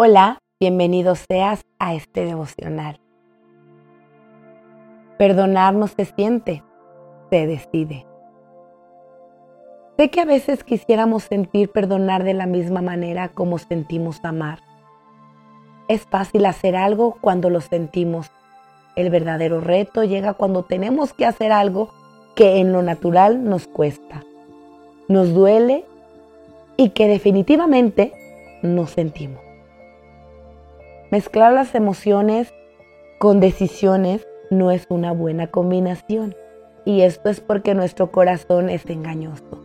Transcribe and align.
Hola, 0.00 0.38
bienvenido 0.60 1.16
seas 1.16 1.64
a 1.80 1.92
este 1.92 2.24
devocional. 2.24 3.00
Perdonar 5.18 5.74
no 5.74 5.88
se 5.88 6.04
siente, 6.04 6.62
se 7.30 7.48
decide. 7.48 8.06
Sé 9.96 10.08
que 10.08 10.20
a 10.20 10.24
veces 10.24 10.62
quisiéramos 10.62 11.24
sentir 11.24 11.72
perdonar 11.72 12.22
de 12.22 12.34
la 12.34 12.46
misma 12.46 12.80
manera 12.80 13.30
como 13.30 13.58
sentimos 13.58 14.24
amar. 14.24 14.60
Es 15.88 16.02
fácil 16.02 16.46
hacer 16.46 16.76
algo 16.76 17.16
cuando 17.20 17.50
lo 17.50 17.60
sentimos. 17.60 18.30
El 18.94 19.10
verdadero 19.10 19.60
reto 19.60 20.04
llega 20.04 20.34
cuando 20.34 20.62
tenemos 20.62 21.12
que 21.12 21.26
hacer 21.26 21.50
algo 21.50 21.90
que 22.36 22.58
en 22.58 22.72
lo 22.72 22.82
natural 22.82 23.42
nos 23.42 23.66
cuesta, 23.66 24.22
nos 25.08 25.34
duele 25.34 25.84
y 26.76 26.90
que 26.90 27.08
definitivamente 27.08 28.12
no 28.62 28.86
sentimos. 28.86 29.47
Mezclar 31.10 31.54
las 31.54 31.74
emociones 31.74 32.52
con 33.18 33.40
decisiones 33.40 34.28
no 34.50 34.70
es 34.70 34.84
una 34.90 35.12
buena 35.12 35.46
combinación 35.46 36.34
y 36.84 37.00
esto 37.00 37.30
es 37.30 37.40
porque 37.40 37.74
nuestro 37.74 38.10
corazón 38.10 38.68
es 38.68 38.84
engañoso. 38.90 39.62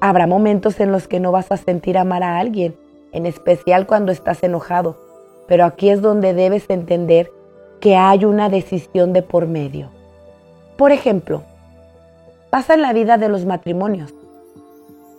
Habrá 0.00 0.26
momentos 0.26 0.80
en 0.80 0.90
los 0.90 1.06
que 1.06 1.20
no 1.20 1.32
vas 1.32 1.52
a 1.52 1.58
sentir 1.58 1.98
amar 1.98 2.22
a 2.22 2.38
alguien, 2.38 2.74
en 3.12 3.26
especial 3.26 3.86
cuando 3.86 4.10
estás 4.10 4.42
enojado, 4.42 4.98
pero 5.48 5.66
aquí 5.66 5.90
es 5.90 6.00
donde 6.00 6.32
debes 6.32 6.64
entender 6.70 7.30
que 7.80 7.94
hay 7.94 8.24
una 8.24 8.48
decisión 8.48 9.12
de 9.12 9.20
por 9.20 9.46
medio. 9.46 9.90
Por 10.78 10.92
ejemplo, 10.92 11.42
pasa 12.48 12.72
en 12.72 12.80
la 12.80 12.94
vida 12.94 13.18
de 13.18 13.28
los 13.28 13.44
matrimonios. 13.44 14.14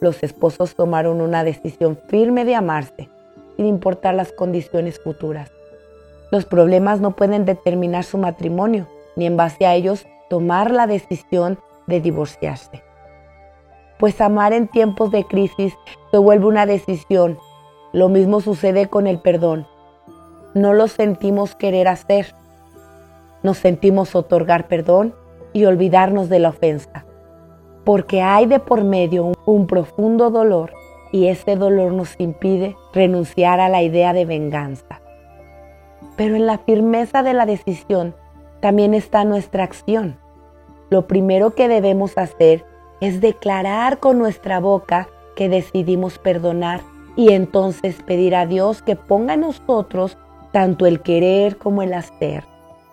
Los 0.01 0.23
esposos 0.23 0.73
tomaron 0.73 1.21
una 1.21 1.43
decisión 1.43 1.99
firme 2.09 2.45
de 2.45 2.55
amarse 2.55 3.09
sin 3.57 3.65
importar 3.65 4.13
las 4.15 4.31
condiciones 4.31 4.99
futuras. 4.99 5.51
Los 6.31 6.45
problemas 6.45 7.01
no 7.01 7.15
pueden 7.15 7.43
determinar 7.43 8.05
su 8.05 8.17
matrimonio, 8.17 8.87
ni 9.15 9.25
en 9.25 9.35
base 9.35 9.65
a 9.65 9.75
ellos 9.75 10.05
tomar 10.29 10.71
la 10.71 10.87
decisión 10.87 11.59
de 11.87 11.99
divorciarse. 11.99 12.83
Pues 13.99 14.21
amar 14.21 14.53
en 14.53 14.67
tiempos 14.67 15.11
de 15.11 15.25
crisis 15.25 15.73
se 16.11 16.17
vuelve 16.17 16.45
una 16.45 16.65
decisión. 16.65 17.39
Lo 17.93 18.09
mismo 18.09 18.41
sucede 18.41 18.87
con 18.87 19.07
el 19.07 19.19
perdón. 19.19 19.65
No 20.53 20.73
lo 20.73 20.87
sentimos 20.87 21.55
querer 21.55 21.87
hacer. 21.87 22.35
Nos 23.41 23.57
sentimos 23.57 24.15
otorgar 24.15 24.67
perdón 24.67 25.15
y 25.53 25.65
olvidarnos 25.65 26.29
de 26.29 26.39
la 26.39 26.49
ofensa. 26.49 27.05
Porque 27.85 28.21
hay 28.21 28.45
de 28.45 28.59
por 28.59 28.83
medio 28.83 29.31
un, 29.45 29.65
profundo 29.65 30.29
dolor 30.29 30.73
y 31.17 31.29
ese 31.29 31.55
dolor 31.55 31.93
nos 31.93 32.13
impide 32.19 32.75
renunciar 32.93 33.59
a 33.59 33.69
la 33.69 33.81
idea 33.81 34.13
de 34.13 34.25
venganza. 34.25 35.01
Pero 36.15 36.35
en 36.35 36.45
la 36.45 36.59
firmeza 36.59 37.23
de 37.23 37.33
la 37.33 37.47
decisión 37.47 38.15
también 38.59 38.93
está 38.93 39.23
nuestra 39.23 39.63
acción. 39.63 40.19
Lo 40.91 41.07
primero 41.07 41.55
que 41.55 41.67
debemos 41.67 42.19
hacer 42.19 42.65
es 43.01 43.19
declarar 43.19 43.97
con 43.97 44.19
nuestra 44.19 44.59
boca 44.59 45.09
que 45.35 45.49
decidimos 45.49 46.19
perdonar 46.19 46.81
y 47.15 47.33
entonces 47.33 48.03
pedir 48.03 48.35
a 48.35 48.45
Dios 48.45 48.83
que 48.83 48.95
ponga 48.95 49.33
en 49.33 49.41
nosotros 49.41 50.19
tanto 50.51 50.85
el 50.85 51.01
querer 51.01 51.57
como 51.57 51.81
el 51.81 51.93
hacer. 51.93 52.43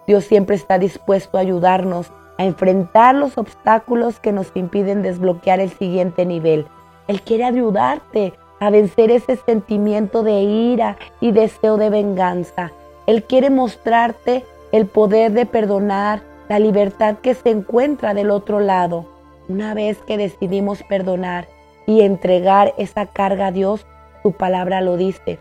Dios 0.07 0.25
siempre 0.25 0.57
está 0.57 0.79
dispuesto 0.79 1.37
a 1.37 1.43
ayudarnos 1.43 2.11
a 2.39 2.45
enfrentar 2.45 3.15
los 3.15 3.37
obstáculos 3.37 4.19
que 4.19 4.33
nos 4.33 4.51
impiden 4.55 5.03
desbloquear 5.03 5.61
el 5.61 5.71
siguiente 5.71 6.25
nivel, 6.25 6.67
él 7.09 7.23
quiere 7.23 7.45
ayudarte 7.45 8.33
a 8.61 8.71
vencer 8.71 9.11
ese 9.11 9.37
sentimiento 9.37 10.23
de 10.23 10.41
ira 10.41 10.97
y 11.21 11.33
deseo 11.33 11.77
de 11.77 11.91
venganza. 11.91 12.73
Él 13.07 13.25
quiere 13.25 13.51
mostrarte 13.51 14.45
el 14.73 14.87
poder 14.87 15.33
de 15.33 15.47
perdonar, 15.47 16.23
la 16.49 16.59
libertad 16.59 17.17
que 17.23 17.35
se 17.35 17.51
encuentra 17.51 18.15
del 18.15 18.31
otro 18.31 18.61
lado. 18.61 19.07
Una 19.49 19.75
vez 19.75 19.99
que 20.07 20.17
decidimos 20.17 20.83
perdonar 20.83 21.47
y 21.87 22.01
entregar 22.01 22.75
esa 22.79 23.07
carga 23.07 23.49
a 23.49 23.53
Dios, 23.53 23.87
su 24.23 24.33
palabra 24.33 24.81
lo 24.81 24.97
dice. 24.97 25.39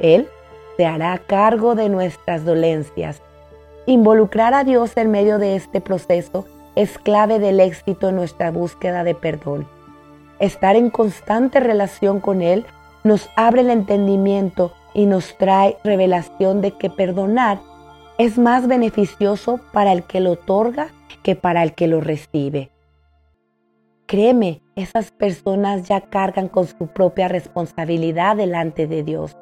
Él 0.00 0.28
se 0.76 0.86
hará 0.86 1.18
cargo 1.18 1.74
de 1.74 1.90
nuestras 1.90 2.44
dolencias. 2.44 3.20
Involucrar 3.84 4.54
a 4.54 4.64
Dios 4.64 4.96
en 4.96 5.10
medio 5.10 5.38
de 5.38 5.56
este 5.56 5.80
proceso 5.80 6.46
es 6.74 6.98
clave 6.98 7.38
del 7.38 7.60
éxito 7.60 8.08
en 8.08 8.16
nuestra 8.16 8.50
búsqueda 8.50 9.04
de 9.04 9.14
perdón. 9.14 9.66
Estar 10.42 10.74
en 10.74 10.90
constante 10.90 11.60
relación 11.60 12.18
con 12.18 12.42
Él 12.42 12.66
nos 13.04 13.30
abre 13.36 13.60
el 13.60 13.70
entendimiento 13.70 14.72
y 14.92 15.06
nos 15.06 15.38
trae 15.38 15.78
revelación 15.84 16.60
de 16.60 16.72
que 16.72 16.90
perdonar 16.90 17.60
es 18.18 18.38
más 18.38 18.66
beneficioso 18.66 19.60
para 19.72 19.92
el 19.92 20.02
que 20.02 20.18
lo 20.18 20.32
otorga 20.32 20.88
que 21.22 21.36
para 21.36 21.62
el 21.62 21.74
que 21.74 21.86
lo 21.86 22.00
recibe. 22.00 22.72
Créeme, 24.06 24.62
esas 24.74 25.12
personas 25.12 25.86
ya 25.86 26.00
cargan 26.00 26.48
con 26.48 26.66
su 26.66 26.88
propia 26.88 27.28
responsabilidad 27.28 28.34
delante 28.34 28.88
de 28.88 29.04
Dios. 29.04 29.38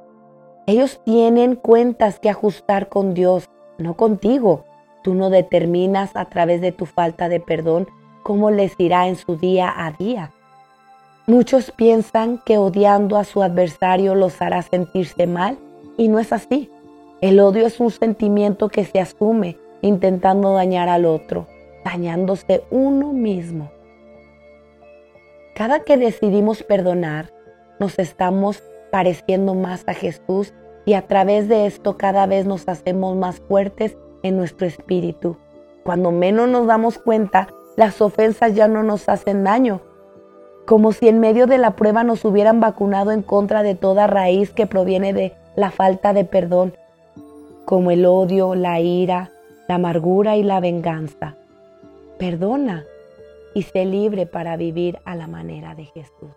Ellos 0.67 1.01
tienen 1.07 1.57
cuentas 1.57 2.21
que 2.21 2.29
ajustar 2.29 2.91
con 2.91 3.15
Dios, 3.15 3.49
no 3.79 3.97
contigo. 3.97 4.67
Tú 5.03 5.15
no 5.15 5.31
determinas 5.31 6.11
a 6.15 6.27
través 6.27 6.61
de 6.61 6.73
tu 6.73 6.85
falta 6.85 7.31
de 7.31 7.41
perdón 7.41 7.89
cómo 8.23 8.51
les 8.51 8.79
irá 8.79 9.09
en 9.09 9.17
su 9.17 9.37
día 9.37 9.73
a 9.75 9.93
día. 9.93 10.35
Muchos 11.31 11.71
piensan 11.71 12.39
que 12.39 12.59
odiando 12.59 13.17
a 13.17 13.23
su 13.23 13.41
adversario 13.45 14.17
los 14.17 14.43
hará 14.43 14.63
sentirse 14.63 15.29
mal 15.29 15.59
y 15.97 16.09
no 16.09 16.19
es 16.19 16.33
así. 16.33 16.69
El 17.21 17.39
odio 17.39 17.69
es 17.69 17.79
un 17.79 17.93
sentimiento 17.93 18.69
que 18.69 18.85
se 18.85 18.99
asume 18.99 19.57
intentando 19.81 20.55
dañar 20.55 20.89
al 20.89 21.05
otro, 21.05 21.47
dañándose 21.85 22.65
uno 22.73 23.13
mismo. 23.13 23.71
Cada 25.55 25.85
que 25.85 25.97
decidimos 25.97 26.65
perdonar, 26.65 27.33
nos 27.79 28.01
estamos 28.01 28.65
pareciendo 28.91 29.55
más 29.55 29.85
a 29.87 29.95
Jesús 29.95 30.53
y 30.85 30.95
a 30.95 31.07
través 31.07 31.47
de 31.47 31.67
esto 31.67 31.97
cada 31.97 32.27
vez 32.27 32.45
nos 32.45 32.69
hacemos 32.69 33.15
más 33.15 33.39
fuertes 33.39 33.97
en 34.25 34.37
nuestro 34.37 34.67
espíritu. 34.67 35.37
Cuando 35.85 36.11
menos 36.11 36.49
nos 36.49 36.67
damos 36.67 36.99
cuenta, 36.99 37.47
las 37.77 38.01
ofensas 38.01 38.57
ya 38.57 38.67
no 38.67 38.83
nos 38.83 39.09
hacen 39.09 39.45
daño, 39.45 39.81
como 40.67 40.93
si 40.93 41.09
en 41.09 41.19
medio 41.19 41.47
de 41.47 41.59
la 41.59 41.73
prueba 41.73 42.05
nos 42.05 42.25
hubieran 42.25 42.61
vacunado 42.61 43.11
en 43.11 43.23
contra 43.23 43.63
de 43.63 43.75
toda 43.75 44.07
raíz 44.07 44.51
que 44.51 44.67
proviene 44.67 45.13
de 45.13 45.35
la 45.57 45.71
falta 45.71 46.13
de 46.13 46.25
perdón, 46.25 46.75
como 47.65 47.91
el 47.91 48.07
odio, 48.07 48.55
la 48.55 48.81
ira, 48.81 49.31
la 49.69 49.77
amargura 49.77 50.37
y 50.37 50.43
la 50.43 50.61
venganza. 50.61 51.37
Perdona 52.19 52.85
y 53.55 53.63
sé 53.63 53.85
libre 53.85 54.27
para 54.27 54.57
vivir 54.57 54.99
a 55.05 55.15
la 55.15 55.27
manera 55.27 55.75
de 55.75 55.85
Jesús. 55.87 56.31